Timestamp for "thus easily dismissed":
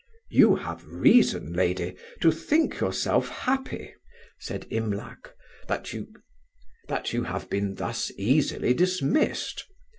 7.75-9.63